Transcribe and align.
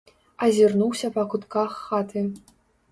Азірнуўся 0.47 1.11
па 1.19 1.27
кутках 1.35 1.81
хаты. 1.87 2.27